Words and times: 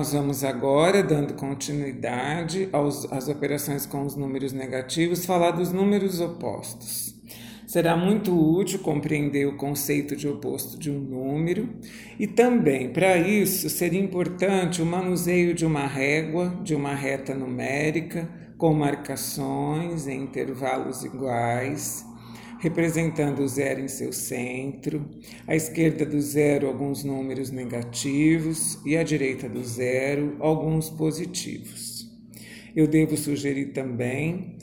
nós 0.00 0.14
vamos 0.14 0.42
agora, 0.44 1.02
dando 1.02 1.34
continuidade 1.34 2.70
aos, 2.72 3.04
às 3.12 3.28
operações 3.28 3.84
com 3.84 4.02
os 4.02 4.16
números 4.16 4.50
negativos, 4.50 5.26
falar 5.26 5.50
dos 5.50 5.72
números 5.72 6.22
opostos. 6.22 7.14
Será 7.66 7.94
muito 7.98 8.34
útil 8.34 8.78
compreender 8.78 9.46
o 9.46 9.58
conceito 9.58 10.16
de 10.16 10.26
oposto 10.26 10.78
de 10.78 10.90
um 10.90 10.98
número 10.98 11.68
e 12.18 12.26
também, 12.26 12.90
para 12.90 13.18
isso, 13.18 13.68
seria 13.68 14.00
importante 14.00 14.80
o 14.80 14.86
manuseio 14.86 15.52
de 15.52 15.66
uma 15.66 15.86
régua, 15.86 16.58
de 16.62 16.74
uma 16.74 16.94
reta 16.94 17.34
numérica, 17.34 18.26
com 18.56 18.72
marcações 18.72 20.08
em 20.08 20.22
intervalos 20.22 21.04
iguais, 21.04 22.06
representando 22.60 23.40
o 23.40 23.48
zero 23.48 23.80
em 23.80 23.88
seu 23.88 24.12
centro, 24.12 25.04
à 25.46 25.56
esquerda 25.56 26.04
do 26.04 26.20
zero 26.20 26.68
alguns 26.68 27.02
números 27.02 27.50
negativos 27.50 28.78
e 28.84 28.96
à 28.96 29.02
direita 29.02 29.48
do 29.48 29.64
zero 29.64 30.36
alguns 30.38 30.90
positivos. 30.90 32.08
Eu 32.76 32.86
devo 32.86 33.16
sugerir 33.16 33.72
também 33.72 34.58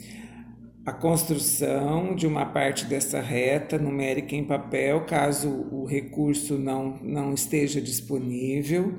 a 0.85 0.93
construção 0.93 2.15
de 2.15 2.25
uma 2.25 2.45
parte 2.45 2.85
dessa 2.85 3.19
reta 3.19 3.77
numérica 3.77 4.35
em 4.35 4.45
papel, 4.45 5.01
caso 5.01 5.49
o 5.49 5.85
recurso 5.85 6.57
não, 6.57 6.97
não 7.03 7.33
esteja 7.33 7.81
disponível, 7.81 8.93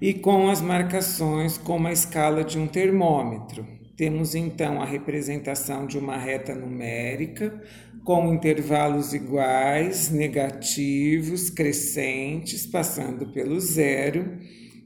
e 0.00 0.12
com 0.12 0.50
as 0.50 0.60
marcações 0.60 1.56
como 1.56 1.86
a 1.86 1.92
escala 1.92 2.44
de 2.44 2.58
um 2.58 2.66
termômetro. 2.66 3.64
Temos 3.96 4.34
então 4.34 4.82
a 4.82 4.84
representação 4.84 5.86
de 5.86 5.96
uma 5.96 6.16
reta 6.16 6.52
numérica 6.52 7.62
com 8.04 8.32
intervalos 8.32 9.12
iguais, 9.14 10.10
negativos, 10.10 11.50
crescentes, 11.50 12.66
passando 12.66 13.32
pelo 13.32 13.58
zero, 13.58 14.38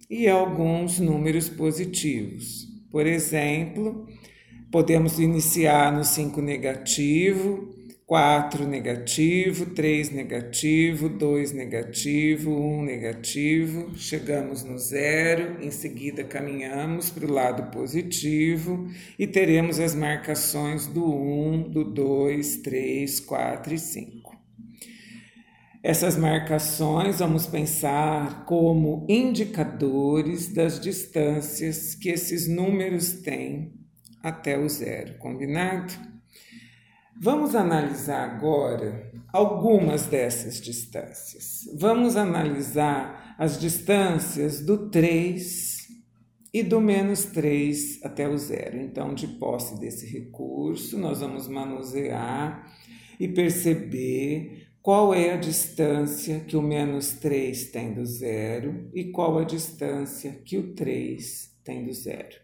e 0.09 0.29
alguns 0.29 0.99
números 0.99 1.49
positivos. 1.49 2.67
Por 2.91 3.07
exemplo, 3.07 4.07
Podemos 4.71 5.19
iniciar 5.19 5.91
no 5.91 6.05
5 6.05 6.43
negativo, 6.43 7.75
4 8.09 8.67
negativo, 8.67 9.67
3 9.67 10.13
negativo, 10.13 11.11
2 11.11 11.53
negativo, 11.53 12.51
1 12.59 12.83
negativo, 12.83 13.95
chegamos 13.99 14.65
no 14.65 14.79
zero, 14.79 15.63
em 15.63 15.71
seguida 15.71 16.25
caminhamos 16.25 17.11
para 17.11 17.27
o 17.27 17.31
lado 17.31 17.71
positivo 17.71 18.89
e 19.19 19.27
teremos 19.27 19.79
as 19.79 19.95
marcações 19.95 20.87
do 20.87 21.05
1, 21.05 21.69
do 21.69 21.85
2, 21.85 22.63
3, 22.63 23.21
4 23.21 23.75
e 23.75 23.79
5. 23.79 24.37
Essas 25.83 26.17
marcações 26.17 27.19
vamos 27.19 27.47
pensar 27.47 28.47
como 28.47 29.05
indicadores 29.07 30.51
das 30.51 30.81
distâncias 30.81 31.95
que 31.95 32.09
esses 32.09 32.49
números 32.49 33.21
têm 33.21 33.75
até 34.23 34.59
o 34.59 34.67
zero, 34.67 35.19
combinado? 35.19 36.18
Vamos 37.21 37.57
analisar 37.57 38.31
agora 38.31 39.11
algumas 39.33 40.07
dessas 40.07 40.61
distâncias. 40.61 41.69
Vamos 41.77 42.17
analisar 42.17 43.35
as 43.37 43.59
distâncias 43.59 44.65
do 44.65 44.89
3 44.89 45.89
e 46.55 46.63
do 46.63 46.81
menos 46.81 47.25
3 47.25 48.05
até 48.05 48.29
o 48.29 48.39
zero. 48.39 48.79
Então, 48.81 49.15
de 49.15 49.27
posse 49.27 49.81
desse 49.81 50.07
recurso, 50.07 50.97
nós 50.97 51.19
vamos 51.19 51.49
manusear 51.49 52.73
e 53.19 53.27
perceber 53.27 54.69
qual 54.81 55.13
é 55.13 55.33
a 55.33 55.37
distância 55.37 56.39
que 56.39 56.57
o 56.57 56.63
menos 56.63 57.15
3 57.15 57.73
tem 57.73 57.95
do 57.95 58.07
zero 58.07 58.89
e 58.95 59.11
qual 59.11 59.39
a 59.39 59.45
distância 59.45 60.41
que 60.45 60.57
o 60.57 60.73
3 60.73 61.59
tem 61.65 61.85
do 61.85 61.93
zero. 61.93 62.37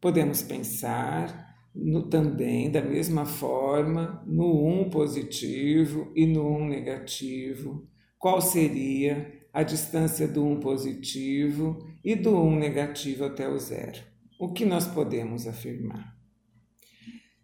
Podemos 0.00 0.42
pensar 0.42 1.47
no, 1.74 2.08
também, 2.08 2.70
da 2.70 2.82
mesma 2.82 3.24
forma, 3.24 4.22
no 4.26 4.64
1 4.64 4.80
um 4.80 4.90
positivo 4.90 6.12
e 6.14 6.26
no 6.26 6.46
1 6.46 6.56
um 6.56 6.68
negativo. 6.68 7.86
Qual 8.18 8.40
seria 8.40 9.32
a 9.52 9.62
distância 9.62 10.26
do 10.26 10.42
1 10.44 10.52
um 10.52 10.60
positivo 10.60 11.78
e 12.04 12.14
do 12.14 12.30
1 12.30 12.46
um 12.46 12.58
negativo 12.58 13.24
até 13.24 13.48
o 13.48 13.58
zero? 13.58 14.00
O 14.40 14.52
que 14.52 14.64
nós 14.64 14.86
podemos 14.86 15.46
afirmar? 15.46 16.16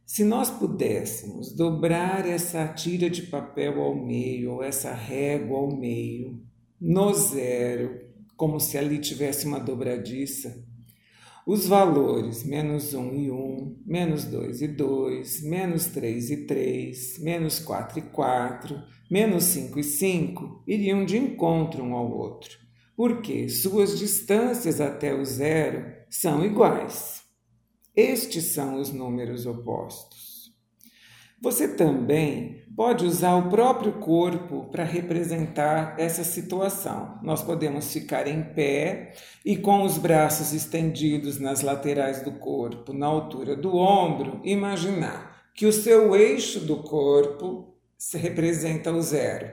Se 0.06 0.22
nós 0.22 0.50
pudéssemos 0.50 1.56
dobrar 1.56 2.28
essa 2.28 2.68
tira 2.68 3.08
de 3.08 3.22
papel 3.22 3.82
ao 3.82 3.94
meio, 3.94 4.52
ou 4.52 4.62
essa 4.62 4.92
régua 4.92 5.58
ao 5.58 5.76
meio, 5.76 6.40
no 6.80 7.12
zero, 7.14 8.00
como 8.36 8.60
se 8.60 8.76
ali 8.76 8.98
tivesse 8.98 9.46
uma 9.46 9.58
dobradiça, 9.58 10.63
os 11.46 11.66
valores 11.66 12.42
menos 12.42 12.94
1 12.94 13.14
e 13.14 13.30
1, 13.30 13.82
menos 13.84 14.24
2 14.24 14.62
e 14.62 14.68
2, 14.68 15.42
menos 15.42 15.86
3 15.86 16.30
e 16.30 16.36
3, 16.46 17.18
menos 17.18 17.58
4 17.58 17.98
e 17.98 18.02
4, 18.02 18.82
menos 19.10 19.44
5 19.44 19.78
e 19.78 19.84
5 19.84 20.62
iriam 20.66 21.04
de 21.04 21.18
encontro 21.18 21.82
um 21.82 21.94
ao 21.94 22.10
outro, 22.10 22.58
porque 22.96 23.48
suas 23.48 23.98
distâncias 23.98 24.80
até 24.80 25.14
o 25.14 25.24
zero 25.24 25.92
são 26.08 26.44
iguais. 26.44 27.22
Estes 27.94 28.46
são 28.46 28.80
os 28.80 28.92
números 28.92 29.46
opostos. 29.46 30.33
Você 31.44 31.68
também 31.68 32.64
pode 32.74 33.04
usar 33.04 33.34
o 33.34 33.50
próprio 33.50 33.92
corpo 33.92 34.64
para 34.72 34.82
representar 34.82 35.94
essa 35.98 36.24
situação. 36.24 37.18
Nós 37.22 37.42
podemos 37.42 37.92
ficar 37.92 38.26
em 38.26 38.42
pé 38.42 39.12
e 39.44 39.54
com 39.54 39.82
os 39.82 39.98
braços 39.98 40.54
estendidos 40.54 41.38
nas 41.38 41.60
laterais 41.60 42.22
do 42.22 42.32
corpo, 42.32 42.94
na 42.94 43.04
altura 43.04 43.54
do 43.54 43.76
ombro, 43.76 44.40
imaginar 44.42 45.44
que 45.54 45.66
o 45.66 45.72
seu 45.72 46.16
eixo 46.16 46.60
do 46.60 46.78
corpo 46.78 47.76
representa 48.14 48.90
o 48.90 49.02
zero 49.02 49.46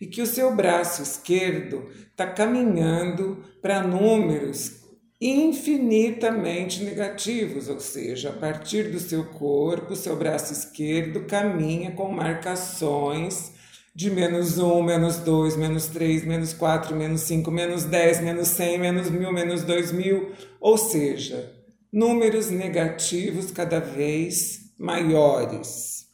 e 0.00 0.06
que 0.06 0.22
o 0.22 0.26
seu 0.26 0.56
braço 0.56 1.02
esquerdo 1.02 1.90
está 2.10 2.26
caminhando 2.26 3.44
para 3.60 3.82
números 3.82 4.83
infinitamente 5.26 6.84
negativos, 6.84 7.68
ou 7.70 7.80
seja, 7.80 8.28
a 8.28 8.32
partir 8.32 8.90
do 8.90 9.00
seu 9.00 9.24
corpo, 9.24 9.96
seu 9.96 10.14
braço 10.14 10.52
esquerdo 10.52 11.24
caminha 11.24 11.92
com 11.92 12.12
marcações 12.12 13.54
de 13.94 14.10
menos 14.10 14.58
1, 14.58 14.82
menos 14.82 15.16
2, 15.18 15.56
menos 15.56 15.86
3, 15.86 16.26
menos 16.26 16.52
4, 16.52 16.94
menos 16.94 17.22
5, 17.22 17.50
menos 17.50 17.84
10, 17.84 18.20
menos 18.20 18.48
100, 18.48 18.78
menos 18.78 19.08
1000, 19.08 19.32
menos 19.32 19.62
2000, 19.62 20.32
ou 20.60 20.76
seja, 20.76 21.54
números 21.90 22.50
negativos 22.50 23.50
cada 23.50 23.80
vez 23.80 24.74
maiores. 24.78 26.06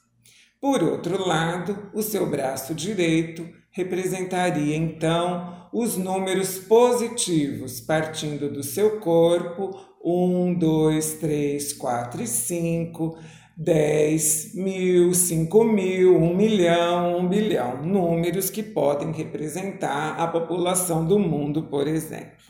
Por 0.60 0.84
outro 0.84 1.27
lado, 1.27 1.91
o 1.92 2.03
seu 2.03 2.27
braço 2.27 2.75
direito 2.75 3.48
representaria 3.72 4.77
então 4.77 5.59
os 5.73 5.97
números 5.97 6.59
positivos, 6.59 7.81
partindo 7.81 8.51
do 8.51 8.63
seu 8.63 8.99
corpo: 9.01 9.79
1, 10.05 10.55
2, 10.55 11.15
3, 11.15 11.73
4 11.75 12.23
e 12.23 12.27
5, 12.27 13.19
10, 13.57 14.55
mil, 14.55 15.15
5 15.15 15.65
mil, 15.65 16.17
1 16.17 16.37
milhão, 16.37 17.19
1 17.19 17.29
bilhão. 17.29 17.83
Números 17.83 18.51
que 18.51 18.63
podem 18.63 19.13
representar 19.13 20.19
a 20.19 20.27
população 20.27 21.05
do 21.07 21.19
mundo, 21.19 21.65
por 21.65 21.87
exemplo. 21.87 22.41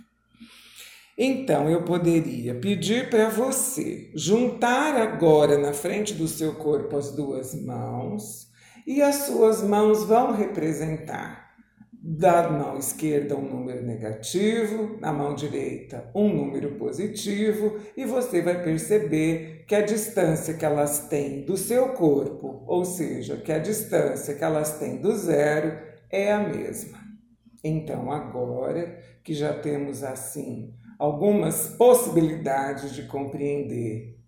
Então 1.19 1.69
eu 1.69 1.83
poderia 1.83 2.55
pedir 2.55 3.11
para 3.11 3.29
você 3.29 4.11
juntar 4.15 4.97
agora 4.97 5.59
na 5.59 5.75
frente 5.75 6.15
do 6.15 6.27
seu 6.27 6.55
corpo 6.55 6.97
as 6.97 7.11
duas 7.11 7.55
mãos 7.55 8.49
e 8.87 9.03
as 9.03 9.17
suas 9.27 9.63
mãos 9.63 10.05
vão 10.05 10.33
representar 10.33 11.50
da 12.03 12.49
mão 12.49 12.79
esquerda 12.79 13.37
um 13.37 13.47
número 13.47 13.85
negativo, 13.85 14.99
na 15.01 15.13
mão 15.13 15.35
direita 15.35 16.11
um 16.15 16.35
número 16.35 16.77
positivo, 16.77 17.79
e 17.95 18.07
você 18.07 18.41
vai 18.41 18.63
perceber 18.63 19.65
que 19.67 19.75
a 19.75 19.83
distância 19.83 20.55
que 20.55 20.65
elas 20.65 21.09
têm 21.09 21.45
do 21.45 21.57
seu 21.57 21.91
corpo, 21.91 22.65
ou 22.67 22.85
seja, 22.85 23.37
que 23.37 23.53
a 23.53 23.59
distância 23.59 24.35
que 24.35 24.43
elas 24.43 24.79
têm 24.79 24.97
do 24.97 25.15
zero, 25.15 25.79
é 26.11 26.33
a 26.33 26.41
mesma. 26.41 26.99
Então, 27.63 28.11
agora 28.11 28.99
que 29.23 29.35
já 29.35 29.53
temos 29.53 30.03
assim 30.03 30.73
algumas 30.99 31.69
possibilidades 31.77 32.95
de 32.95 33.03
compreender 33.03 34.20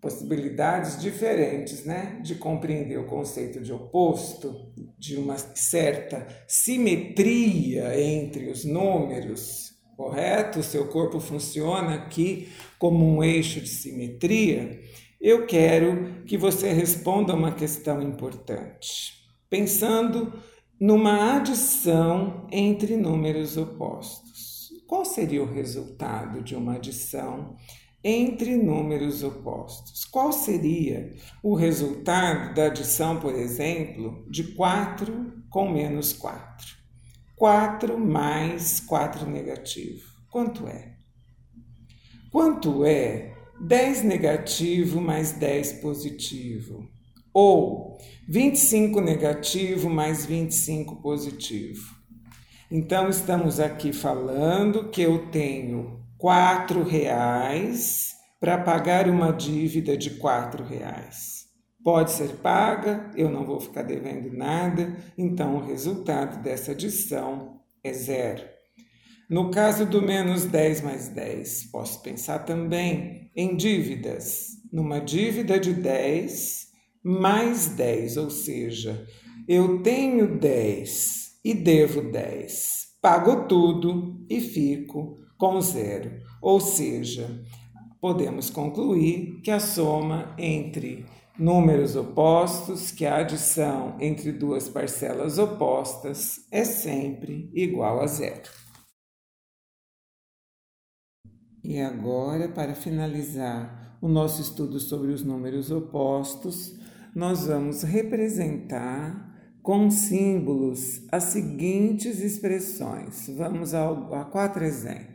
possibilidades 0.00 1.00
diferentes 1.00 1.84
né, 1.84 2.18
de 2.22 2.34
compreender 2.34 2.98
o 2.98 3.06
conceito 3.06 3.60
de 3.60 3.72
oposto, 3.72 4.72
de 4.98 5.16
uma 5.16 5.36
certa 5.36 6.26
simetria 6.48 8.00
entre 8.00 8.50
os 8.50 8.64
números, 8.64 9.74
correto? 9.96 10.60
O 10.60 10.64
seu 10.64 10.88
corpo 10.88 11.20
funciona 11.20 11.94
aqui 11.94 12.48
como 12.78 13.04
um 13.04 13.22
eixo 13.22 13.60
de 13.60 13.68
simetria. 13.68 14.80
Eu 15.20 15.46
quero 15.46 16.24
que 16.24 16.38
você 16.38 16.72
responda 16.72 17.34
uma 17.34 17.52
questão 17.52 18.00
importante, 18.00 19.12
pensando 19.50 20.32
numa 20.80 21.36
adição 21.36 22.46
entre 22.50 22.96
números 22.96 23.58
opostos. 23.58 24.70
Qual 24.86 25.04
seria 25.04 25.42
o 25.42 25.52
resultado 25.52 26.42
de 26.42 26.56
uma 26.56 26.76
adição 26.76 27.54
entre 28.02 28.56
números 28.56 29.22
opostos? 29.22 30.04
Qual 30.04 30.32
seria 30.32 31.12
o 31.42 31.54
resultado 31.54 32.54
da 32.54 32.66
adição, 32.66 33.20
por 33.20 33.34
exemplo, 33.34 34.24
de 34.30 34.44
4 34.54 35.44
com 35.50 35.70
menos 35.70 36.12
4? 36.12 36.76
4 37.36 37.98
mais 37.98 38.80
4 38.80 39.28
negativo. 39.28 40.08
Quanto 40.30 40.66
é? 40.66 40.94
Quanto 42.30 42.84
é 42.84 43.34
10 43.60 44.04
negativo 44.04 45.00
mais 45.00 45.32
10 45.32 45.74
positivo? 45.74 46.88
Ou 47.32 47.98
25 48.28 49.00
negativo 49.00 49.90
mais 49.90 50.24
25 50.24 50.96
positivo? 50.96 51.94
Então, 52.70 53.08
estamos 53.08 53.58
aqui 53.58 53.92
falando 53.92 54.90
que 54.90 55.02
eu 55.02 55.30
tenho 55.30 55.99
quatro 56.20 56.84
reais 56.84 58.14
para 58.38 58.58
pagar 58.58 59.08
uma 59.08 59.32
dívida 59.32 59.96
de 59.96 60.10
quatro 60.10 60.62
reais. 60.62 61.46
Pode 61.82 62.12
ser 62.12 62.36
paga, 62.36 63.10
eu 63.16 63.30
não 63.30 63.44
vou 63.44 63.58
ficar 63.58 63.82
devendo 63.82 64.30
nada, 64.30 64.94
então 65.16 65.56
o 65.56 65.64
resultado 65.64 66.42
dessa 66.42 66.72
adição 66.72 67.62
é 67.82 67.90
zero. 67.94 68.44
No 69.30 69.50
caso 69.50 69.86
do 69.86 70.02
menos 70.02 70.44
10 70.44 70.82
mais 70.82 71.08
10, 71.08 71.70
posso 71.72 72.02
pensar 72.02 72.40
também 72.40 73.30
em 73.34 73.56
dívidas. 73.56 74.58
Numa 74.70 75.00
dívida 75.00 75.58
de 75.58 75.72
10 75.72 76.68
mais 77.02 77.68
10, 77.68 78.18
ou 78.18 78.28
seja, 78.28 79.06
eu 79.48 79.82
tenho 79.82 80.38
10 80.38 81.40
e 81.42 81.54
devo 81.54 82.02
10. 82.02 82.88
Pago 83.00 83.46
tudo 83.48 84.22
e 84.28 84.38
fico 84.38 85.19
com 85.40 85.58
zero. 85.62 86.20
Ou 86.42 86.60
seja, 86.60 87.42
podemos 87.98 88.50
concluir 88.50 89.40
que 89.40 89.50
a 89.50 89.58
soma 89.58 90.34
entre 90.36 91.06
números 91.38 91.96
opostos, 91.96 92.90
que 92.90 93.06
a 93.06 93.16
adição 93.16 93.96
entre 93.98 94.32
duas 94.32 94.68
parcelas 94.68 95.38
opostas 95.38 96.46
é 96.52 96.62
sempre 96.62 97.50
igual 97.54 98.00
a 98.00 98.06
zero. 98.06 98.50
E 101.64 101.80
agora, 101.80 102.46
para 102.48 102.74
finalizar 102.74 103.98
o 104.02 104.08
nosso 104.08 104.42
estudo 104.42 104.78
sobre 104.78 105.12
os 105.12 105.24
números 105.24 105.70
opostos, 105.70 106.74
nós 107.14 107.46
vamos 107.46 107.82
representar 107.82 109.30
com 109.62 109.90
símbolos 109.90 111.06
as 111.10 111.24
seguintes 111.24 112.20
expressões. 112.20 113.28
Vamos 113.28 113.74
a, 113.74 113.88
quatro 114.30 114.64
exemplos. 114.64 115.09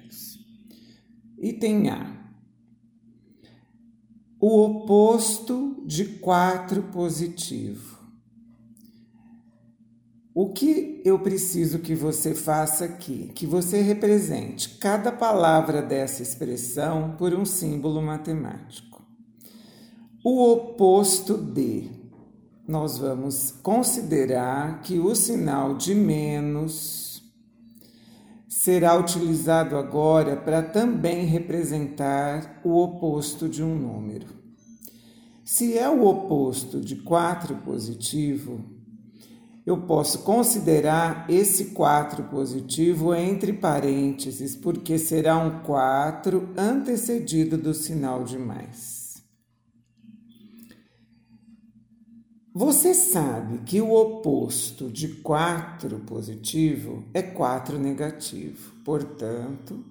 Item 1.45 1.91
A. 1.91 2.07
O 4.39 4.63
oposto 4.63 5.83
de 5.85 6.05
4 6.17 6.81
positivo. 6.91 7.99
O 10.33 10.51
que 10.51 11.03
eu 11.05 11.19
preciso 11.19 11.77
que 11.77 11.93
você 11.93 12.33
faça 12.33 12.85
aqui? 12.85 13.31
Que 13.35 13.45
você 13.45 13.79
represente 13.79 14.69
cada 14.79 15.11
palavra 15.11 15.83
dessa 15.83 16.23
expressão 16.23 17.15
por 17.15 17.31
um 17.31 17.45
símbolo 17.45 18.01
matemático. 18.01 19.05
O 20.23 20.51
oposto 20.51 21.37
de 21.37 21.91
nós 22.67 22.97
vamos 22.97 23.51
considerar 23.61 24.81
que 24.81 24.97
o 24.97 25.13
sinal 25.13 25.75
de 25.75 25.93
menos 25.93 27.14
será 28.65 28.97
utilizado 28.97 29.77
agora 29.77 30.35
para 30.35 30.63
também 30.63 31.23
representar 31.27 32.61
o 32.63 32.81
oposto 32.81 33.47
de 33.47 33.61
um 33.61 33.75
número. 33.75 34.25
Se 35.43 35.77
é 35.77 35.87
o 35.87 36.03
oposto 36.03 36.81
de 36.81 36.95
4 36.95 37.57
positivo, 37.57 38.65
eu 39.67 39.81
posso 39.81 40.23
considerar 40.23 41.27
esse 41.29 41.65
4 41.73 42.23
positivo 42.23 43.13
entre 43.13 43.53
parênteses, 43.53 44.55
porque 44.55 44.97
será 44.97 45.37
um 45.37 45.59
4 45.59 46.49
antecedido 46.57 47.59
do 47.59 47.71
sinal 47.71 48.23
de 48.23 48.39
mais. 48.39 48.94
Você 52.57 52.93
sabe 52.93 53.57
que 53.65 53.81
o 53.81 53.91
oposto 53.91 54.89
de 54.89 55.09
4 55.09 55.99
positivo 55.99 57.03
é 57.13 57.21
4 57.21 57.77
negativo. 57.77 58.71
Portanto, 58.85 59.83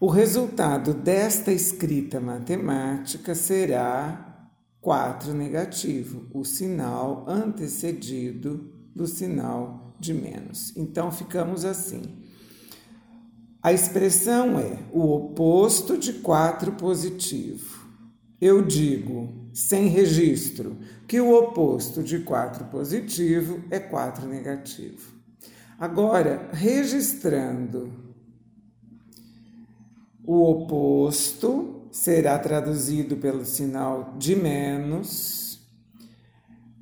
o 0.00 0.06
resultado 0.06 0.94
desta 0.94 1.52
escrita 1.52 2.18
matemática 2.18 3.34
será 3.34 4.48
4 4.80 5.34
negativo, 5.34 6.26
o 6.32 6.42
sinal 6.42 7.26
antecedido 7.28 8.72
do 8.96 9.06
sinal 9.06 9.94
de 10.00 10.14
menos. 10.14 10.74
Então, 10.78 11.12
ficamos 11.12 11.66
assim. 11.66 12.24
A 13.62 13.74
expressão 13.74 14.58
é 14.58 14.78
o 14.90 15.02
oposto 15.16 15.98
de 15.98 16.14
4 16.14 16.72
positivo. 16.72 17.89
Eu 18.40 18.62
digo, 18.62 19.50
sem 19.52 19.88
registro, 19.88 20.78
que 21.06 21.20
o 21.20 21.34
oposto 21.34 22.02
de 22.02 22.20
4 22.20 22.64
positivo 22.66 23.62
é 23.70 23.78
4 23.78 24.26
negativo. 24.26 25.12
Agora, 25.78 26.48
registrando 26.52 27.92
o 30.24 30.42
oposto, 30.50 31.88
será 31.90 32.38
traduzido 32.38 33.16
pelo 33.16 33.44
sinal 33.44 34.14
de 34.18 34.36
menos. 34.36 35.58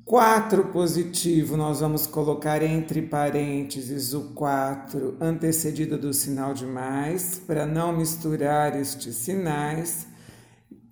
4 0.05 0.65
positivo, 0.65 1.55
nós 1.55 1.81
vamos 1.81 2.07
colocar 2.07 2.63
entre 2.63 3.01
parênteses 3.01 4.13
o 4.13 4.33
4 4.33 5.17
antecedido 5.19 5.97
do 5.97 6.13
sinal 6.13 6.53
de 6.53 6.65
mais, 6.65 7.39
para 7.39 7.65
não 7.65 7.95
misturar 7.95 8.79
estes 8.79 9.15
sinais. 9.15 10.08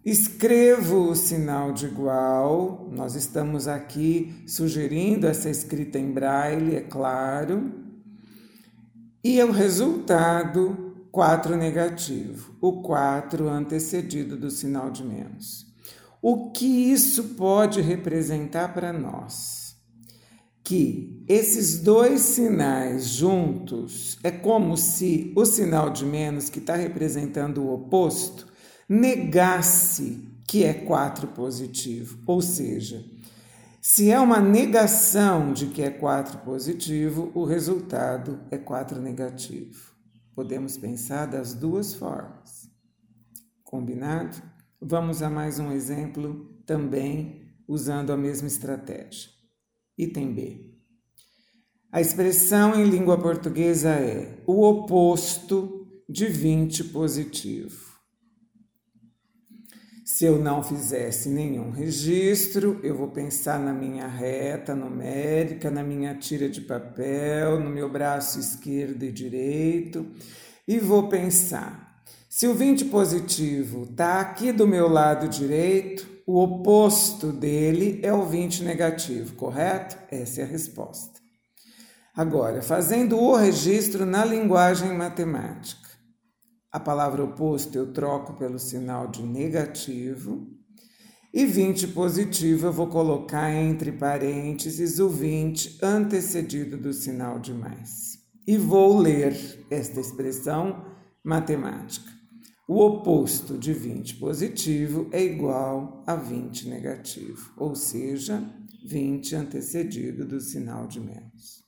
Escrevo 0.08 1.10
o 1.10 1.16
sinal 1.16 1.74
de 1.74 1.86
igual, 1.86 2.88
nós 2.94 3.16
estamos 3.16 3.68
aqui 3.68 4.42
sugerindo 4.48 5.28
essa 5.28 5.50
escrita 5.50 6.00
em 6.00 6.14
braille, 6.14 6.78
é 6.78 6.80
claro. 6.80 7.74
E 9.22 9.44
o 9.44 9.52
resultado, 9.52 10.96
4 11.12 11.58
negativo, 11.58 12.56
o 12.62 12.82
4 12.82 13.50
antecedido 13.50 14.38
do 14.38 14.50
sinal 14.50 14.90
de 14.90 15.04
menos. 15.04 15.66
O 16.22 16.52
que 16.52 16.66
isso 16.66 17.36
pode 17.36 17.82
representar 17.82 18.74
para 18.74 18.94
nós? 18.94 19.76
Que 20.64 21.22
esses 21.28 21.82
dois 21.82 22.22
sinais 22.22 23.10
juntos 23.10 24.18
é 24.24 24.32
como 24.32 24.78
se 24.78 25.34
o 25.36 25.44
sinal 25.44 25.90
de 25.90 26.06
menos, 26.06 26.50
que 26.50 26.60
está 26.60 26.78
representando 26.78 27.62
o 27.62 27.74
oposto, 27.74 28.56
negasse 28.88 30.28
que 30.48 30.64
é 30.64 30.74
4 30.74 31.28
positivo, 31.30 32.20
ou 32.26 32.42
seja, 32.42 33.04
se 33.82 34.12
é 34.12 34.20
uma 34.20 34.40
negação 34.40 35.54
de 35.54 35.68
que 35.68 35.82
é 35.82 35.90
4 35.90 36.40
positivo, 36.40 37.32
o 37.34 37.44
resultado 37.44 38.40
é 38.52 38.58
4 38.58 39.02
negativo. 39.02 39.94
Podemos 40.36 40.78
pensar 40.78 41.26
das 41.26 41.54
duas 41.54 41.94
formas. 41.94 42.70
Combinado? 43.64 44.42
Vamos 44.80 45.22
a 45.22 45.30
mais 45.30 45.58
um 45.58 45.72
exemplo 45.72 46.54
também 46.66 47.42
usando 47.68 48.12
a 48.12 48.18
mesma 48.18 48.48
estratégia. 48.48 49.30
Item 49.98 50.34
B. 50.34 50.78
A 51.92 52.00
expressão 52.00 52.76
em 52.76 52.90
língua 52.90 53.18
portuguesa 53.18 53.90
é 53.90 54.44
o 54.46 54.64
oposto 54.64 55.88
de 56.08 56.28
20 56.28 56.86
positivo. 56.86 57.97
Se 60.10 60.24
eu 60.24 60.40
não 60.40 60.64
fizesse 60.64 61.28
nenhum 61.28 61.70
registro, 61.70 62.80
eu 62.82 62.96
vou 62.96 63.10
pensar 63.10 63.60
na 63.60 63.74
minha 63.74 64.08
reta 64.08 64.74
numérica, 64.74 65.70
na 65.70 65.84
minha 65.84 66.16
tira 66.16 66.48
de 66.48 66.62
papel, 66.62 67.60
no 67.60 67.70
meu 67.70 67.92
braço 67.92 68.40
esquerdo 68.40 69.04
e 69.04 69.12
direito, 69.12 70.08
e 70.66 70.80
vou 70.80 71.10
pensar: 71.10 72.02
se 72.30 72.48
o 72.48 72.54
20 72.54 72.86
positivo 72.86 73.84
está 73.84 74.22
aqui 74.22 74.54
do 74.54 74.66
meu 74.66 74.88
lado 74.88 75.28
direito, 75.28 76.08
o 76.26 76.42
oposto 76.42 77.34
dele 77.34 78.00
é 78.02 78.14
o 78.14 78.24
20 78.24 78.64
negativo, 78.64 79.36
correto? 79.36 79.98
Essa 80.10 80.40
é 80.40 80.44
a 80.46 80.48
resposta. 80.48 81.20
Agora, 82.16 82.62
fazendo 82.62 83.20
o 83.20 83.36
registro 83.36 84.06
na 84.06 84.24
linguagem 84.24 84.94
matemática. 84.94 85.87
A 86.78 86.80
palavra 86.80 87.24
oposto 87.24 87.76
eu 87.76 87.92
troco 87.92 88.34
pelo 88.34 88.60
sinal 88.60 89.08
de 89.08 89.24
negativo. 89.24 90.48
E 91.34 91.44
20 91.44 91.88
positivo 91.88 92.68
eu 92.68 92.72
vou 92.72 92.86
colocar 92.86 93.52
entre 93.52 93.92
parênteses 93.92 95.00
o 95.00 95.10
20 95.10 95.80
antecedido 95.82 96.78
do 96.78 96.94
sinal 96.94 97.40
de 97.40 97.52
mais. 97.52 98.20
E 98.46 98.58
vou 98.58 98.96
ler 98.96 99.66
esta 99.72 100.00
expressão 100.00 100.86
Matemática. 101.24 102.12
O 102.70 102.80
oposto 102.86 103.58
de 103.58 103.74
20 103.74 104.18
positivo 104.18 105.10
é 105.12 105.24
igual 105.24 106.04
a 106.06 106.16
20 106.16 106.70
negativo, 106.70 107.54
ou 107.58 107.74
seja, 107.74 108.40
20 108.86 109.36
antecedido 109.36 110.28
do 110.28 110.40
sinal 110.40 110.86
de 110.86 111.00
menos. 111.00 111.67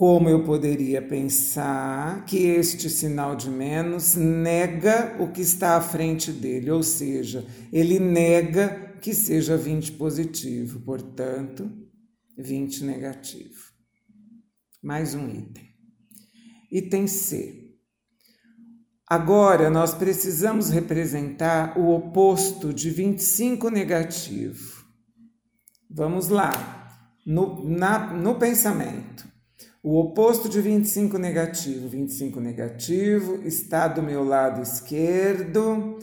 Como 0.00 0.30
eu 0.30 0.42
poderia 0.44 1.02
pensar 1.02 2.24
que 2.24 2.38
este 2.38 2.88
sinal 2.88 3.36
de 3.36 3.50
menos 3.50 4.14
nega 4.14 5.14
o 5.20 5.30
que 5.30 5.42
está 5.42 5.76
à 5.76 5.80
frente 5.82 6.32
dele, 6.32 6.70
ou 6.70 6.82
seja, 6.82 7.46
ele 7.70 7.98
nega 7.98 8.96
que 9.02 9.12
seja 9.12 9.58
20 9.58 9.92
positivo, 9.92 10.80
portanto, 10.80 11.70
20 12.38 12.82
negativo. 12.82 13.60
Mais 14.82 15.14
um 15.14 15.28
item. 15.28 15.68
Item 16.72 17.06
C. 17.06 17.74
Agora 19.06 19.68
nós 19.68 19.92
precisamos 19.92 20.70
representar 20.70 21.78
o 21.78 21.94
oposto 21.94 22.72
de 22.72 22.88
25 22.88 23.68
negativo. 23.68 24.82
Vamos 25.90 26.28
lá, 26.28 26.88
no, 27.26 27.68
na, 27.68 28.14
no 28.14 28.36
pensamento. 28.36 29.29
O 29.82 29.98
oposto 29.98 30.46
de 30.46 30.60
25 30.60 31.16
negativo, 31.16 31.88
25 31.88 32.38
negativo, 32.38 33.40
está 33.46 33.88
do 33.88 34.02
meu 34.02 34.22
lado 34.22 34.60
esquerdo. 34.60 35.98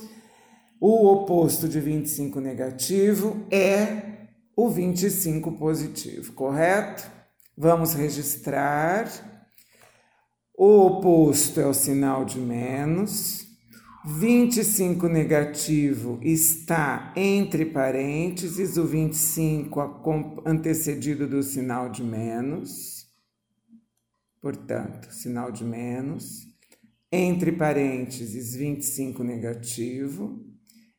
O 0.82 1.06
oposto 1.06 1.70
de 1.70 1.80
25 1.80 2.40
negativo 2.40 3.46
é 3.52 4.30
o 4.56 4.68
25 4.68 5.52
positivo, 5.52 6.34
correto? 6.34 7.08
Vamos 7.56 7.94
registrar. 7.94 9.08
O 10.58 10.88
oposto 10.88 11.62
é 11.62 11.68
o 11.68 11.74
sinal 11.74 12.26
de 12.26 12.40
menos. 12.40 13.46
25 14.08 15.08
negativo 15.08 16.18
está 16.24 17.14
entre 17.16 17.64
parênteses, 17.64 18.76
o 18.76 18.86
25 18.86 20.42
antecedido 20.48 21.28
do 21.28 21.44
sinal 21.44 21.90
de 21.90 22.02
menos 22.02 22.97
portanto, 24.42 25.12
sinal 25.12 25.52
de 25.52 25.64
menos, 25.64 26.48
entre 27.12 27.52
parênteses 27.52 28.56
25 28.56 29.24
negativo, 29.24 30.46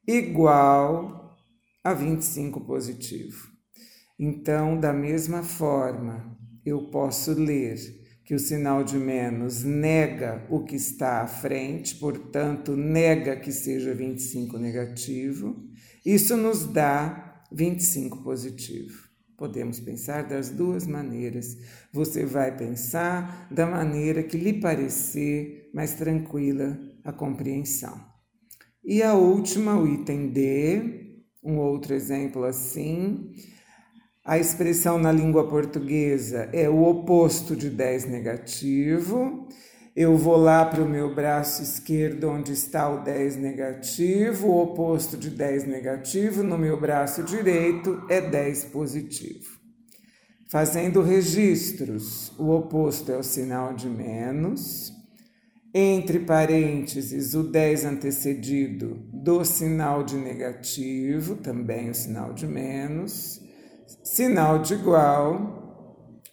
igual 0.07 1.37
a 1.85 1.93
25 1.93 2.61
positivo. 2.63 3.49
Então, 4.19 4.79
da 4.79 4.93
mesma 4.93 5.43
forma, 5.43 6.37
eu 6.65 6.91
posso 6.91 7.33
ler 7.33 7.77
que 8.25 8.35
o 8.35 8.39
sinal 8.39 8.85
de 8.85 8.97
menos 8.97 9.63
nega 9.63 10.47
o 10.51 10.63
que 10.63 10.77
está 10.77 11.23
à 11.23 11.27
frente, 11.27 11.95
portanto, 11.95 12.77
nega 12.77 13.37
que 13.37 13.51
seja 13.51 13.95
25 13.95 14.59
negativo. 14.59 15.57
Isso 16.05 16.37
nos 16.37 16.67
dá 16.67 17.43
25 17.51 18.23
positivo. 18.23 19.08
Podemos 19.39 19.79
pensar 19.79 20.25
das 20.25 20.51
duas 20.51 20.85
maneiras. 20.85 21.57
Você 21.93 22.27
vai 22.27 22.57
pensar 22.57 23.47
da 23.49 23.65
maneira 23.65 24.21
que 24.21 24.37
lhe 24.37 24.61
parecer 24.61 25.71
mais 25.73 25.95
tranquila 25.95 26.77
a 27.05 27.13
compreensão. 27.13 28.05
E 28.85 29.01
a 29.01 29.15
última, 29.15 29.79
o 29.79 29.87
item 29.87 30.31
D, 30.31 31.23
um 31.41 31.57
outro 31.57 31.95
exemplo 31.95 32.43
assim. 32.43 33.31
A 34.25 34.37
expressão 34.37 34.99
na 34.99 35.13
língua 35.13 35.47
portuguesa 35.47 36.51
é 36.53 36.69
o 36.69 36.83
oposto 36.83 37.55
de 37.55 37.71
10 37.71 38.07
negativo 38.07 39.47
eu 40.01 40.17
vou 40.17 40.37
lá 40.37 40.65
para 40.65 40.81
o 40.81 40.89
meu 40.89 41.13
braço 41.13 41.61
esquerdo, 41.61 42.29
onde 42.29 42.53
está 42.53 42.89
o 42.89 43.03
10 43.03 43.35
negativo, 43.35 44.47
o 44.47 44.63
oposto 44.63 45.17
de 45.17 45.29
10 45.29 45.67
negativo, 45.67 46.45
no 46.45 46.57
meu 46.57 46.79
braço 46.79 47.25
direito 47.25 48.01
é 48.09 48.21
10 48.21 48.67
positivo. 48.67 49.59
Fazendo 50.49 51.03
registros, 51.03 52.33
o 52.39 52.49
oposto 52.51 53.11
é 53.11 53.19
o 53.19 53.25
sinal 53.25 53.75
de 53.75 53.89
menos, 53.89 54.93
entre 55.75 56.21
parênteses, 56.21 57.35
o 57.35 57.43
10 57.43 57.85
antecedido 57.85 59.03
do 59.13 59.45
sinal 59.45 60.05
de 60.05 60.15
negativo, 60.15 61.35
também 61.35 61.91
o 61.91 61.95
sinal 61.95 62.33
de 62.33 62.47
menos, 62.47 63.41
sinal 64.05 64.61
de 64.61 64.75
igual, 64.75 65.68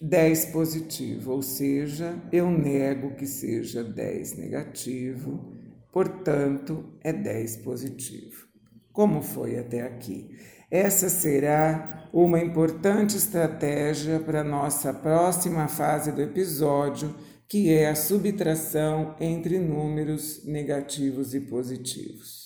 10 0.02 0.46
positivo, 0.48 1.32
ou 1.32 1.42
seja, 1.42 2.22
eu 2.32 2.50
nego 2.50 3.16
que 3.16 3.25
seja 3.25 3.84
10 3.84 4.38
negativo, 4.38 5.54
portanto, 5.92 6.86
é 7.02 7.14
10 7.14 7.58
positivo. 7.58 8.46
Como 8.92 9.22
foi 9.22 9.58
até 9.58 9.82
aqui? 9.82 10.30
Essa 10.70 11.10
será 11.10 12.10
uma 12.12 12.40
importante 12.40 13.16
estratégia 13.16 14.20
para 14.20 14.44
nossa 14.44 14.94
próxima 14.94 15.68
fase 15.68 16.12
do 16.12 16.22
episódio, 16.22 17.14
que 17.48 17.72
é 17.72 17.90
a 17.90 17.96
subtração 17.96 19.16
entre 19.20 19.60
números 19.60 20.44
negativos 20.46 21.34
e 21.34 21.42
positivos. 21.42 22.45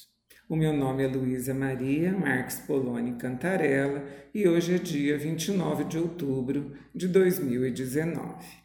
O 0.49 0.55
meu 0.55 0.73
nome 0.73 1.03
é 1.03 1.07
Luísa 1.07 1.53
Maria 1.53 2.11
Marques 2.11 2.59
Poloni 2.61 3.13
Cantarella 3.19 4.03
e 4.33 4.47
hoje 4.47 4.73
é 4.73 4.77
dia 4.79 5.15
29 5.15 5.83
de 5.83 5.99
outubro 5.99 6.71
de 6.93 7.07
2019. 7.07 8.58